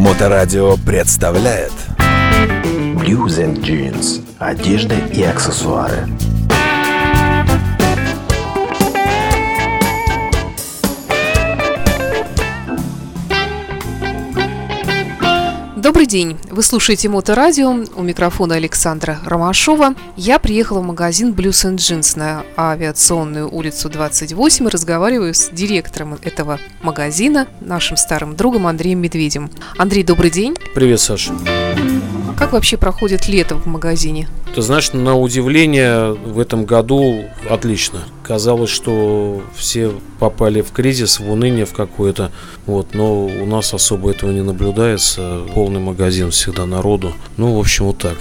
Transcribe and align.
Моторадио 0.00 0.78
представляет 0.78 1.72
Blues 2.96 3.36
and 3.36 3.60
Jeans. 3.60 4.24
Одежда 4.38 4.94
и 4.94 5.22
аксессуары. 5.22 6.08
Добрый 15.90 16.06
день! 16.06 16.38
Вы 16.48 16.62
слушаете 16.62 17.08
Моторадио. 17.08 17.68
У 17.96 18.02
микрофона 18.02 18.54
Александра 18.54 19.18
Ромашова. 19.24 19.96
Я 20.16 20.38
приехала 20.38 20.78
в 20.78 20.84
магазин 20.84 21.32
Blues 21.32 21.68
and 21.68 21.78
Jeans 21.78 22.16
на 22.16 22.44
авиационную 22.56 23.52
улицу 23.52 23.88
28 23.88 24.66
и 24.66 24.68
разговариваю 24.68 25.34
с 25.34 25.48
директором 25.48 26.16
этого 26.22 26.60
магазина, 26.82 27.48
нашим 27.60 27.96
старым 27.96 28.36
другом 28.36 28.68
Андреем 28.68 29.00
Медведем. 29.00 29.50
Андрей, 29.78 30.04
добрый 30.04 30.30
день! 30.30 30.54
Привет, 30.76 31.00
Саша. 31.00 31.32
Как 32.40 32.52
вообще 32.52 32.78
проходит 32.78 33.28
лето 33.28 33.56
в 33.56 33.66
магазине? 33.66 34.26
Ты 34.54 34.62
знаешь, 34.62 34.94
на 34.94 35.14
удивление 35.14 36.12
в 36.12 36.40
этом 36.40 36.64
году 36.64 37.26
отлично. 37.50 38.00
Казалось, 38.22 38.70
что 38.70 39.42
все 39.54 39.92
попали 40.18 40.62
в 40.62 40.72
кризис, 40.72 41.20
в 41.20 41.30
уныние 41.30 41.66
в 41.66 41.74
какое-то. 41.74 42.32
Вот, 42.64 42.94
но 42.94 43.26
у 43.26 43.44
нас 43.44 43.74
особо 43.74 44.10
этого 44.10 44.30
не 44.30 44.40
наблюдается. 44.40 45.42
Полный 45.54 45.80
магазин 45.80 46.30
всегда 46.30 46.64
народу. 46.64 47.12
Ну, 47.36 47.56
в 47.56 47.60
общем, 47.60 47.84
вот 47.84 47.98
так. 47.98 48.16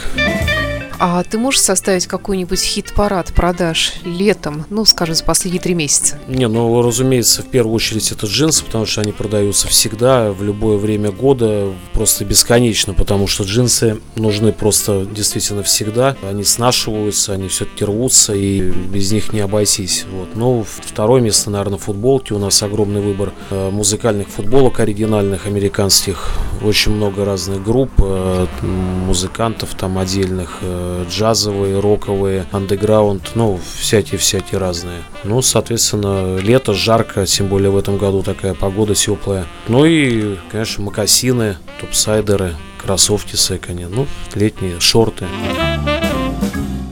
А 0.99 1.23
ты 1.23 1.37
можешь 1.37 1.61
составить 1.61 2.07
какой-нибудь 2.07 2.59
хит-парад 2.59 3.33
продаж 3.33 3.93
летом, 4.03 4.65
ну, 4.69 4.83
скажем, 4.83 5.15
за 5.15 5.23
последние 5.23 5.61
три 5.61 5.73
месяца? 5.73 6.19
Не, 6.27 6.49
ну, 6.49 6.81
разумеется, 6.81 7.41
в 7.41 7.45
первую 7.45 7.73
очередь 7.75 8.11
это 8.11 8.27
джинсы, 8.27 8.65
потому 8.65 8.85
что 8.85 8.99
они 8.99 9.13
продаются 9.13 9.69
всегда, 9.69 10.33
в 10.33 10.43
любое 10.43 10.77
время 10.77 11.11
года, 11.11 11.73
просто 11.93 12.25
бесконечно, 12.25 12.93
потому 12.93 13.27
что 13.27 13.45
джинсы 13.45 14.01
нужны 14.15 14.51
просто 14.51 15.05
действительно 15.05 15.63
всегда. 15.63 16.17
Они 16.21 16.43
снашиваются, 16.43 17.31
они 17.31 17.47
все-таки 17.47 17.85
рвутся, 17.85 18.33
и 18.33 18.69
без 18.69 19.09
них 19.13 19.31
не 19.31 19.39
обойтись. 19.39 20.05
Вот. 20.11 20.35
Ну, 20.35 20.65
второе 20.67 21.21
место, 21.21 21.49
наверное, 21.49 21.79
футболки. 21.79 22.33
У 22.33 22.39
нас 22.39 22.61
огромный 22.61 22.99
выбор 22.99 23.31
э, 23.51 23.69
музыкальных 23.69 24.27
футболок 24.27 24.81
оригинальных, 24.81 25.47
американских. 25.47 26.33
Очень 26.61 26.91
много 26.91 27.23
разных 27.23 27.63
групп, 27.63 27.91
э, 27.99 28.47
музыкантов 28.61 29.75
там 29.75 29.97
отдельных, 29.97 30.57
э, 30.61 30.88
джазовые, 31.09 31.79
роковые, 31.79 32.45
андеграунд, 32.51 33.31
ну, 33.35 33.59
всякие-всякие 33.79 34.59
разные. 34.59 35.01
Ну, 35.23 35.41
соответственно, 35.41 36.37
лето, 36.37 36.73
жарко, 36.73 37.25
тем 37.25 37.47
более 37.47 37.69
в 37.69 37.77
этом 37.77 37.97
году 37.97 38.23
такая 38.23 38.53
погода 38.53 38.95
теплая. 38.95 39.45
Ну 39.67 39.85
и, 39.85 40.37
конечно, 40.51 40.83
макасины, 40.83 41.57
топсайдеры, 41.79 42.55
кроссовки 42.77 43.35
секони, 43.35 43.85
ну, 43.85 44.07
летние 44.35 44.79
шорты. 44.79 45.25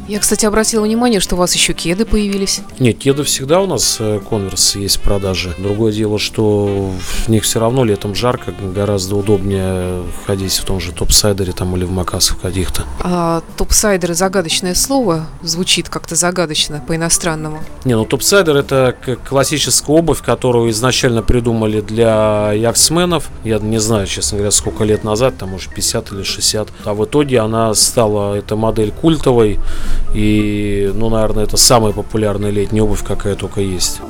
Я, 0.07 0.19
кстати, 0.19 0.45
обратила 0.45 0.83
внимание, 0.83 1.19
что 1.19 1.35
у 1.35 1.37
вас 1.37 1.53
еще 1.53 1.73
кеды 1.73 2.05
появились. 2.05 2.61
Нет, 2.79 2.97
кеды 2.97 3.23
всегда 3.23 3.59
у 3.59 3.67
нас 3.67 3.99
конверс 4.29 4.75
есть 4.77 4.97
в 4.97 5.01
продаже. 5.01 5.53
Другое 5.57 5.91
дело, 5.91 6.17
что 6.17 6.91
в 7.25 7.27
них 7.27 7.43
все 7.43 7.59
равно 7.59 7.83
летом 7.83 8.15
жарко, 8.15 8.53
гораздо 8.73 9.17
удобнее 9.17 10.03
ходить 10.25 10.53
в 10.53 10.63
том 10.63 10.79
же 10.79 10.93
топсайдере 10.93 11.51
там 11.51 11.75
или 11.75 11.83
в 11.83 11.91
макасах 11.91 12.39
каких-то. 12.39 12.83
А 13.01 13.41
топсайдеры 13.57 14.13
загадочное 14.13 14.75
слово 14.75 15.27
звучит 15.41 15.89
как-то 15.89 16.15
загадочно 16.15 16.81
по-иностранному. 16.87 17.61
Не, 17.83 17.95
ну 17.95 18.05
топсайдер 18.05 18.55
это 18.55 18.95
классическая 19.27 19.93
обувь, 19.93 20.21
которую 20.21 20.71
изначально 20.71 21.21
придумали 21.21 21.81
для 21.81 22.53
яхтсменов. 22.53 23.29
Я 23.43 23.59
не 23.59 23.79
знаю, 23.79 24.07
честно 24.07 24.37
говоря, 24.37 24.51
сколько 24.51 24.85
лет 24.85 25.03
назад, 25.03 25.37
там 25.37 25.49
может 25.49 25.73
50 25.73 26.13
или 26.13 26.23
60. 26.23 26.69
А 26.85 26.93
в 26.93 27.03
итоге 27.03 27.39
она 27.39 27.73
стала, 27.73 28.35
эта 28.35 28.55
модель 28.55 28.91
культовой. 28.91 29.59
И, 30.13 30.91
ну, 30.93 31.09
наверное, 31.09 31.43
это 31.43 31.57
самая 31.57 31.93
популярная 31.93 32.49
летняя 32.49 32.83
обувь, 32.83 33.03
какая 33.03 33.35
только 33.35 33.61
есть. 33.61 34.01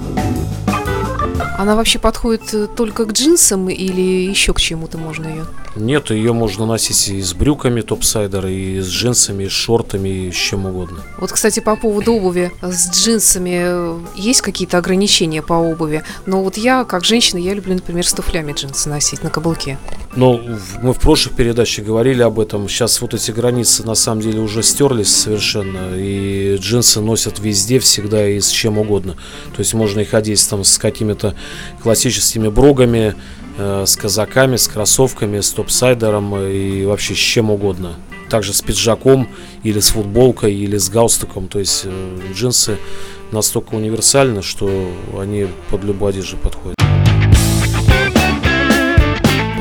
Она 1.57 1.75
вообще 1.75 1.97
подходит 1.97 2.53
э, 2.53 2.67
только 2.67 3.05
к 3.05 3.13
джинсам 3.13 3.67
или 3.67 4.29
еще 4.29 4.53
к 4.53 4.61
чему-то 4.61 4.99
можно 4.99 5.27
ее? 5.27 5.45
Нет, 5.75 6.11
ее 6.11 6.31
можно 6.31 6.67
носить 6.67 7.09
и 7.09 7.19
с 7.19 7.33
брюками 7.33 7.81
топсайдера, 7.81 8.49
и 8.49 8.79
с 8.79 8.87
джинсами, 8.87 9.45
и 9.45 9.49
с 9.49 9.51
шортами, 9.51 10.09
и 10.27 10.31
с 10.31 10.35
чем 10.35 10.67
угодно. 10.67 10.99
Вот, 11.17 11.31
кстати, 11.31 11.59
по 11.59 11.75
поводу 11.75 12.13
обуви. 12.13 12.51
С 12.61 12.91
джинсами 12.91 13.61
э, 13.63 13.99
есть 14.15 14.41
какие-то 14.41 14.77
ограничения 14.77 15.41
по 15.41 15.53
обуви? 15.53 16.03
Но 16.27 16.43
вот 16.43 16.57
я, 16.57 16.83
как 16.83 17.03
женщина, 17.03 17.39
я 17.39 17.55
люблю, 17.55 17.73
например, 17.73 18.07
с 18.07 18.13
туфлями 18.13 18.53
джинсы 18.53 18.87
носить 18.87 19.23
на 19.23 19.31
каблуке. 19.31 19.79
Ну, 20.17 20.41
мы 20.81 20.93
в 20.93 20.99
прошлых 20.99 21.35
передачах 21.35 21.85
говорили 21.85 22.23
об 22.23 22.39
этом. 22.39 22.67
Сейчас 22.67 23.01
вот 23.01 23.13
эти 23.13 23.29
границы 23.29 23.85
на 23.85 23.93
самом 23.93 24.21
деле 24.21 24.39
уже 24.39 24.63
стерлись 24.63 25.15
совершенно. 25.15 25.95
И 25.95 26.57
джинсы 26.57 27.01
носят 27.01 27.37
везде, 27.37 27.77
всегда 27.77 28.27
и 28.27 28.39
с 28.39 28.49
чем 28.49 28.79
угодно. 28.79 29.13
То 29.53 29.59
есть 29.59 29.75
можно 29.75 29.99
и 29.99 30.05
ходить 30.05 30.43
там 30.49 30.63
с 30.63 30.79
какими-то 30.79 31.35
классическими 31.83 32.47
брогами, 32.47 33.13
э, 33.59 33.83
с 33.85 33.95
казаками, 33.95 34.55
с 34.55 34.67
кроссовками, 34.67 35.39
с 35.39 35.51
топсайдером 35.51 36.35
и 36.35 36.83
вообще 36.85 37.13
с 37.13 37.19
чем 37.19 37.51
угодно. 37.51 37.93
Также 38.31 38.53
с 38.53 38.61
пиджаком 38.63 39.29
или 39.61 39.79
с 39.79 39.89
футболкой 39.89 40.55
или 40.55 40.77
с 40.77 40.89
галстуком. 40.89 41.47
То 41.47 41.59
есть 41.59 41.83
э, 41.85 42.19
джинсы 42.33 42.79
настолько 43.31 43.75
универсальны, 43.75 44.41
что 44.41 44.67
они 45.15 45.45
под 45.69 45.83
любую 45.83 46.09
одежду 46.09 46.37
подходят. 46.37 46.75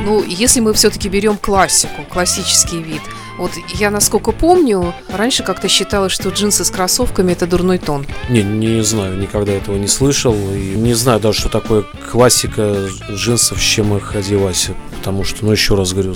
Ну, 0.07 0.23
если 0.23 0.61
мы 0.61 0.71
все-таки 0.71 1.09
берем 1.09 1.37
классику, 1.37 2.01
классический 2.09 2.81
вид, 2.81 3.01
вот 3.37 3.51
я, 3.73 3.91
насколько 3.91 4.31
помню, 4.31 4.93
раньше 5.09 5.43
как-то 5.43 5.67
считалось, 5.67 6.13
что 6.13 6.29
джинсы 6.29 6.63
с 6.63 6.71
кроссовками 6.71 7.33
это 7.33 7.45
дурной 7.45 7.77
тон. 7.77 8.05
Не, 8.29 8.41
не 8.41 8.81
знаю, 8.85 9.17
никогда 9.17 9.51
этого 9.51 9.75
не 9.75 9.87
слышал. 9.87 10.33
И 10.33 10.75
не 10.77 10.93
знаю 10.93 11.19
даже, 11.19 11.41
что 11.41 11.49
такое 11.49 11.83
классика 12.09 12.87
джинсов, 13.11 13.59
с 13.59 13.61
чем 13.61 13.97
их 13.97 14.15
одевать. 14.15 14.69
Потому 14.97 15.25
что, 15.25 15.43
ну, 15.43 15.51
еще 15.51 15.75
раз 15.75 15.91
говорю, 15.91 16.15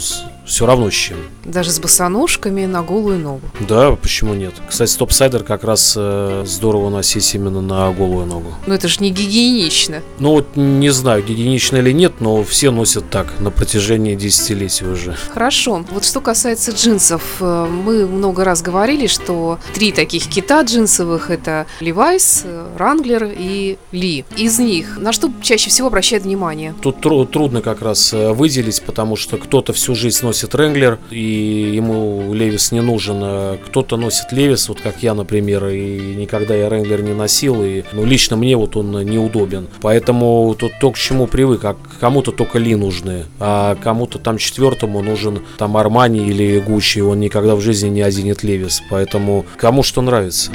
все 0.52 0.66
равно 0.66 0.92
с 0.92 0.94
чем. 0.94 1.18
Даже 1.46 1.72
с 1.72 1.80
босоножками 1.80 2.66
на 2.66 2.84
голую 2.84 3.18
ногу. 3.20 3.42
Да, 3.62 3.94
почему 3.96 4.34
нет? 4.34 4.54
Кстати, 4.70 4.98
топсайдер 4.98 5.44
как 5.44 5.64
раз 5.64 5.94
э, 5.98 6.44
здорово 6.46 6.90
носить 6.90 7.34
именно 7.34 7.62
на 7.62 7.90
голую 7.94 8.26
ногу. 8.26 8.54
Но 8.68 8.74
это 8.76 8.90
же 8.90 8.98
не 9.00 9.12
гигиенично. 9.12 10.02
Ну 10.20 10.32
вот 10.32 10.58
не 10.58 10.90
знаю, 10.90 11.24
гигиенично 11.24 11.78
или 11.78 11.94
нет, 11.94 12.16
но 12.20 12.44
все 12.44 12.70
носят 12.72 13.10
так 13.10 13.40
на 13.40 13.50
протяжении 13.50 14.14
десятилетий 14.16 14.86
уже. 14.86 15.16
Хорошо. 15.34 15.86
Вот 15.90 16.04
что 16.04 16.20
касается 16.20 16.72
джинсов, 16.72 17.24
э, 17.40 17.68
мы 17.70 18.06
много 18.06 18.44
раз 18.44 18.62
говорили, 18.62 19.08
что 19.08 19.58
три 19.74 19.94
таких 19.94 20.28
кита 20.28 20.62
джинсовых 20.64 21.30
это 21.30 21.66
Levi's, 21.80 22.46
Wrangler 22.78 23.34
и 23.38 23.78
Ли. 23.94 24.26
Из 24.36 24.60
них 24.60 24.98
на 24.98 25.14
что 25.14 25.32
чаще 25.42 25.70
всего 25.70 25.88
обращает 25.88 26.24
внимание? 26.24 26.76
Тут 26.82 27.00
тру- 27.00 27.26
трудно 27.26 27.62
как 27.62 27.82
раз 27.82 28.14
э, 28.14 28.34
выделить, 28.34 28.82
потому 28.82 29.16
что 29.16 29.38
кто-то 29.38 29.72
всю 29.72 29.96
жизнь 29.96 30.26
носит 30.26 30.41
Ренглер, 30.56 31.00
и 31.10 31.72
ему 31.76 32.34
Левис 32.34 32.72
не 32.72 32.82
нужен. 32.82 33.20
а 33.22 33.58
Кто-то 33.66 33.98
носит 33.98 34.32
Левис, 34.32 34.70
вот 34.70 34.82
как 34.82 35.04
я, 35.04 35.14
например, 35.14 35.68
и 35.68 36.16
никогда 36.16 36.56
я 36.56 36.70
Ренглер 36.70 37.02
не 37.02 37.14
носил, 37.14 37.64
и 37.64 37.84
ну, 37.94 38.06
лично 38.06 38.36
мне 38.36 38.56
вот 38.56 38.76
он 38.76 38.92
неудобен. 39.04 39.68
Поэтому 39.82 40.56
тут 40.58 40.72
то, 40.80 40.92
к 40.92 40.98
чему 40.98 41.28
привык, 41.28 41.64
а 41.66 41.76
кому-то 42.00 42.32
только 42.32 42.60
Ли 42.60 42.76
нужны, 42.76 43.26
а 43.40 43.76
кому-то 43.76 44.20
там 44.20 44.38
четвертому 44.38 45.02
нужен 45.02 45.42
там 45.58 45.78
Армани 45.78 46.28
или 46.28 46.60
Гуччи, 46.60 47.00
он 47.00 47.20
никогда 47.20 47.56
в 47.56 47.62
жизни 47.62 47.90
не 47.90 48.02
оденет 48.02 48.44
Левис. 48.44 48.82
Поэтому 48.90 49.46
кому 49.58 49.84
что 49.84 50.02
нравится. 50.02 50.52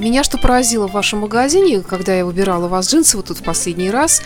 Меня 0.00 0.24
что 0.24 0.38
поразило 0.38 0.88
в 0.88 0.92
вашем 0.92 1.18
магазине, 1.18 1.82
когда 1.82 2.14
я 2.14 2.24
выбирала 2.24 2.64
у 2.64 2.68
вас 2.68 2.90
джинсы 2.90 3.18
вот 3.18 3.26
тут 3.26 3.36
в 3.36 3.42
последний 3.42 3.90
раз, 3.90 4.22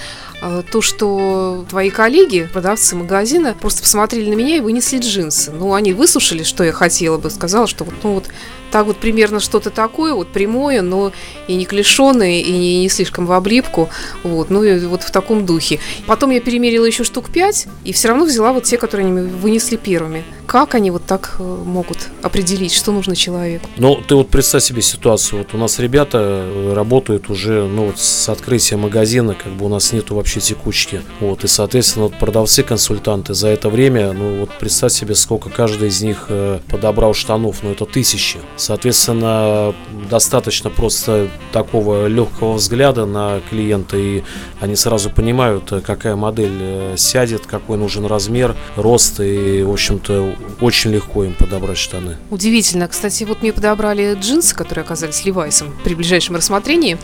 то, 0.71 0.81
что 0.81 1.67
твои 1.69 1.91
коллеги, 1.91 2.49
продавцы 2.53 2.95
магазина, 2.95 3.57
просто 3.61 3.83
посмотрели 3.83 4.31
на 4.31 4.35
меня 4.35 4.59
и 4.59 4.61
вынесли 4.61 4.99
джинсы. 4.99 5.51
Ну, 5.51 5.75
они 5.75 5.93
выслушали, 5.93 6.45
что 6.45 6.63
я 6.63 6.71
хотела 6.71 7.19
бы, 7.19 7.29
сказала, 7.29 7.67
что 7.67 7.83
вот, 7.83 7.95
ну 8.05 8.13
вот 8.15 8.27
так 8.71 8.87
вот 8.87 8.99
примерно 8.99 9.41
что-то 9.41 9.71
такое, 9.71 10.15
вот 10.15 10.29
прямое, 10.29 10.81
но 10.81 11.11
и 11.49 11.57
не 11.57 11.65
клешеное, 11.65 12.39
и 12.39 12.53
не, 12.53 12.83
не 12.83 12.89
слишком 12.89 13.27
в 13.27 13.33
облипку, 13.33 13.89
вот, 14.23 14.51
ну 14.51 14.63
и 14.63 14.87
вот 14.87 15.03
в 15.03 15.11
таком 15.11 15.45
духе. 15.45 15.81
Потом 16.07 16.31
я 16.31 16.41
перемерила 16.41 16.85
еще 16.85 17.03
штук 17.03 17.33
пять, 17.33 17.67
и 17.83 17.93
все 17.93 18.09
равно 18.09 18.27
взяла 18.27 18.53
вот 18.53 18.63
те, 18.63 18.79
которые 18.79 19.09
они 19.09 19.29
вынесли 19.29 19.75
первыми. 19.75 20.25
Как 20.55 20.77
они 20.77 20.93
вот 20.93 21.05
так 21.05 21.35
э, 21.41 21.43
могут 21.43 22.11
определить, 22.23 22.73
что 22.73 22.93
нужно 22.93 23.17
человеку? 23.17 23.69
Ну, 23.77 23.97
ты 23.97 24.15
вот 24.15 24.29
представь 24.29 24.63
себе 24.63 24.83
ситуацию. 24.83 25.41
Вот 25.41 25.53
у 25.53 25.59
нас 25.59 25.81
ребята 25.81 26.19
э, 26.21 26.73
работают 26.73 27.29
уже, 27.29 27.67
ну, 27.67 27.87
вот 27.87 27.99
с 27.99 28.29
открытия 28.29 28.77
магазина, 28.77 29.35
как 29.35 29.53
бы 29.55 29.65
у 29.65 29.69
нас 29.69 29.93
нету 29.93 30.15
вообще 30.15 30.39
текучки. 30.39 31.03
Вот, 31.19 31.43
и, 31.43 31.49
соответственно, 31.49 32.05
вот 32.05 32.21
продавцы, 32.21 32.63
консультанты 32.63 33.35
за 33.35 33.49
это 33.49 33.69
время, 33.69 34.13
ну, 34.13 34.39
вот 34.39 34.51
представь 34.61 34.93
себе, 34.93 35.17
сколько 35.17 35.51
каждый 35.51 35.89
из 35.89 36.01
них 36.03 36.27
э, 36.29 36.61
подобрал 36.69 37.15
штанов, 37.15 37.65
ну, 37.65 37.73
это 37.73 37.85
тысячи. 37.85 38.39
Соответственно, 38.55 39.75
достаточно 40.09 40.71
просто 40.71 41.31
такого 41.51 42.07
легкого 42.07 42.53
взгляда 42.53 43.07
на 43.07 43.41
клиента, 43.51 43.97
и 43.97 44.23
они 44.61 44.77
сразу 44.77 45.11
понимают, 45.11 45.73
какая 45.85 46.15
модель 46.15 46.97
сядет, 46.97 47.45
какой 47.45 47.77
нужен 47.77 48.07
размер, 48.07 48.55
рост, 48.77 49.19
и, 49.19 49.65
в 49.65 49.73
общем-то, 49.73 50.44
очень 50.61 50.91
легко 50.93 51.25
им 51.25 51.35
подобрать 51.35 51.79
штаны. 51.79 52.17
Удивительно. 52.31 52.89
Кстати, 52.89 53.25
вот 53.25 53.43
мне 53.43 53.53
подобрали 53.53 54.15
джинсы, 54.15 54.55
которые 54.55 54.85
оказались 54.85 55.25
Левайсом 55.25 55.75
при 55.85 55.95
ближайшем 55.95 56.37
рассмотрении. 56.37 56.99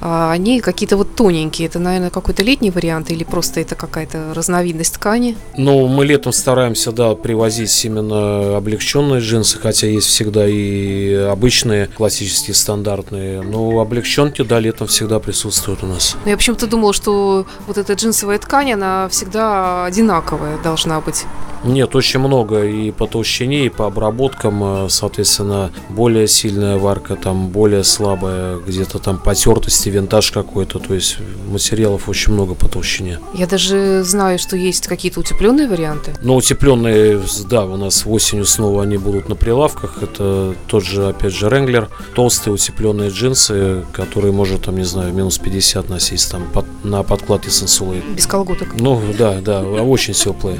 А, 0.00 0.32
Они 0.32 0.60
какие-то 0.60 0.96
вот 0.96 1.14
тоненькие. 1.14 1.68
Это, 1.68 1.78
наверное, 1.78 2.10
какой-то 2.10 2.42
летний 2.42 2.70
вариант 2.70 3.10
или 3.10 3.24
просто 3.24 3.60
это 3.60 3.74
какая-то 3.74 4.32
разновидность 4.34 4.94
ткани? 4.94 5.36
Ну, 5.56 5.86
мы 5.86 6.04
летом 6.04 6.32
стараемся, 6.32 6.92
да, 6.92 7.14
привозить 7.14 7.84
именно 7.84 8.56
облегченные 8.56 9.20
джинсы, 9.20 9.58
хотя 9.58 9.86
есть 9.86 10.06
всегда 10.08 10.46
и 10.46 11.12
обычные, 11.14 11.86
классические, 11.86 12.54
стандартные. 12.54 13.42
Но 13.42 13.80
облегченки, 13.80 14.42
да, 14.42 14.60
летом 14.60 14.86
всегда 14.86 15.18
присутствуют 15.20 15.82
у 15.82 15.86
нас. 15.86 16.16
Но 16.24 16.30
я 16.30 16.36
почему-то 16.36 16.66
думала, 16.66 16.92
что 16.92 17.46
вот 17.66 17.78
эта 17.78 17.94
джинсовая 17.94 18.38
ткань, 18.38 18.72
она 18.72 19.08
всегда 19.08 19.84
одинаковая 19.84 20.58
должна 20.62 21.00
быть. 21.00 21.24
Нет, 21.64 21.96
очень 21.96 22.20
много 22.20 22.64
и 22.64 22.90
по 22.90 23.06
толщине, 23.06 23.66
и 23.66 23.68
по 23.68 23.86
обработкам, 23.86 24.84
э, 24.84 24.88
соответственно, 24.90 25.70
более 25.88 26.28
сильная 26.28 26.76
варка, 26.76 27.16
там 27.16 27.48
более 27.48 27.84
слабая, 27.84 28.58
где-то 28.58 28.98
там 28.98 29.18
потертости, 29.18 29.88
винтаж 29.88 30.30
какой-то, 30.30 30.78
то 30.78 30.94
есть 30.94 31.16
материалов 31.48 32.08
очень 32.08 32.32
много 32.32 32.54
по 32.54 32.68
толщине. 32.68 33.18
Я 33.34 33.46
даже 33.46 34.02
знаю, 34.04 34.38
что 34.38 34.56
есть 34.56 34.86
какие-то 34.86 35.20
утепленные 35.20 35.66
варианты. 35.68 36.14
Но 36.22 36.36
утепленные, 36.36 37.20
да, 37.48 37.64
у 37.64 37.76
нас 37.76 38.02
осенью 38.06 38.44
снова 38.44 38.82
они 38.82 38.96
будут 38.98 39.28
на 39.28 39.34
прилавках. 39.34 40.02
Это 40.02 40.54
тот 40.66 40.84
же, 40.84 41.08
опять 41.08 41.32
же, 41.32 41.46
Wrangler. 41.46 41.88
Толстые 42.14 42.54
утепленные 42.54 43.10
джинсы, 43.10 43.84
которые 43.92 44.32
может, 44.32 44.62
там, 44.62 44.76
не 44.76 44.84
знаю, 44.84 45.12
минус 45.14 45.38
50 45.38 45.88
носить 45.88 46.28
там 46.30 46.44
под- 46.52 46.84
на 46.84 47.02
подкладке 47.02 47.50
сенсулы. 47.50 48.02
Без 48.14 48.26
колготок. 48.26 48.68
Ну, 48.78 49.00
да, 49.18 49.40
да, 49.40 49.62
очень 49.62 50.14
теплые. 50.14 50.58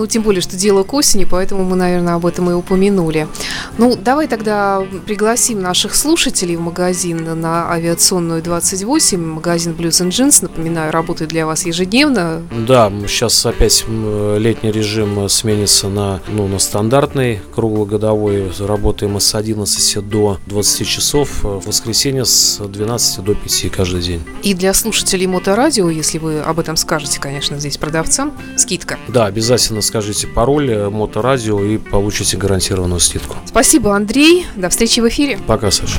Ну, 0.00 0.06
тем 0.06 0.22
более, 0.22 0.40
что 0.40 0.56
дело 0.56 0.82
к 0.82 0.94
осени, 0.94 1.26
поэтому 1.26 1.62
мы, 1.62 1.76
наверное, 1.76 2.14
об 2.14 2.24
этом 2.24 2.48
и 2.48 2.54
упомянули. 2.54 3.28
Ну, 3.76 3.96
давай 3.96 4.28
тогда 4.28 4.82
пригласим 5.04 5.60
наших 5.60 5.94
слушателей 5.94 6.56
в 6.56 6.62
магазин 6.62 7.38
на 7.38 7.70
авиационную 7.70 8.42
28, 8.42 9.22
магазин 9.22 9.74
Blues 9.74 10.02
and 10.02 10.08
Jeans. 10.08 10.38
Напоминаю, 10.40 10.90
работает 10.90 11.28
для 11.28 11.44
вас 11.44 11.66
ежедневно. 11.66 12.40
Да, 12.66 12.90
сейчас 13.06 13.44
опять 13.44 13.84
летний 13.86 14.72
режим 14.72 15.28
сменится 15.28 15.88
на, 15.88 16.22
ну, 16.28 16.48
на 16.48 16.58
стандартный 16.58 17.42
круглогодовой. 17.54 18.50
Работаем 18.58 19.20
с 19.20 19.34
11 19.34 20.08
до 20.08 20.38
20 20.46 20.88
часов, 20.88 21.42
в 21.42 21.66
воскресенье 21.66 22.24
с 22.24 22.56
12 22.58 23.22
до 23.22 23.34
5 23.34 23.70
каждый 23.70 24.00
день. 24.00 24.22
И 24.42 24.54
для 24.54 24.72
слушателей 24.72 25.26
моторадио, 25.26 25.90
если 25.90 26.16
вы 26.16 26.40
об 26.40 26.58
этом 26.58 26.76
скажете, 26.76 27.20
конечно, 27.20 27.58
здесь 27.58 27.76
продавцам, 27.76 28.32
скидка. 28.56 28.98
Да, 29.08 29.26
обязательно 29.26 29.82
скажите 29.90 30.28
пароль 30.28 30.70
э, 30.70 30.88
моторадио 30.88 31.60
и 31.64 31.76
получите 31.76 32.36
гарантированную 32.36 33.00
скидку. 33.00 33.36
Спасибо, 33.44 33.96
Андрей. 33.96 34.46
До 34.54 34.68
встречи 34.68 35.00
в 35.00 35.08
эфире. 35.08 35.36
Пока, 35.48 35.72
Саша. 35.72 35.98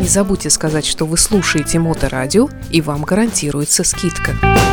Не 0.00 0.08
забудьте 0.08 0.48
сказать, 0.48 0.86
что 0.86 1.04
вы 1.04 1.18
слушаете 1.18 1.78
Моторадио, 1.78 2.48
и 2.70 2.80
вам 2.80 3.02
гарантируется 3.02 3.84
скидка. 3.84 4.32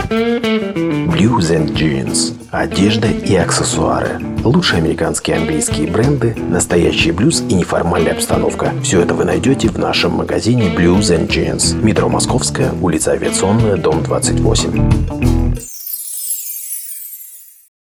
Blues 0.10 1.52
and 1.52 1.74
Jeans. 1.74 2.34
Одежда 2.52 3.10
и 3.10 3.36
аксессуары. 3.36 4.22
Лучшие 4.46 4.78
американские 4.78 5.36
и 5.36 5.40
английские 5.42 5.88
бренды, 5.92 6.36
настоящий 6.38 7.12
блюз 7.12 7.42
и 7.50 7.54
неформальная 7.54 8.14
обстановка. 8.14 8.74
Все 8.82 9.02
это 9.02 9.14
вы 9.14 9.26
найдете 9.26 9.68
в 9.68 9.78
нашем 9.78 10.14
магазине 10.14 10.74
Blues 10.74 11.10
and 11.14 11.28
Jeans. 11.28 11.76
Метро 11.84 12.08
Московская, 12.08 12.72
улица 12.82 13.12
Авиационная, 13.12 13.76
дом 13.76 14.04
28. 14.04 15.37